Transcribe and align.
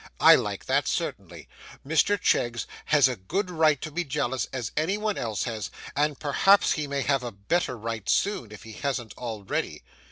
I 0.19 0.33
like 0.33 0.65
that, 0.65 0.87
certainly. 0.87 1.47
Mr 1.85 2.19
Cheggs 2.19 2.65
has 2.85 3.07
a 3.07 3.15
good 3.15 3.51
a 3.51 3.53
right 3.53 3.79
to 3.81 3.91
be 3.91 4.03
jealous 4.03 4.47
as 4.51 4.71
anyone 4.75 5.15
else 5.15 5.43
has, 5.43 5.69
and 5.95 6.19
perhaps 6.19 6.71
he 6.71 6.87
may 6.87 7.01
have 7.03 7.21
a 7.21 7.31
better 7.31 7.77
right 7.77 8.09
soon 8.09 8.51
if 8.51 8.63
he 8.63 8.71
hasn't 8.73 9.15
already. 9.15 9.83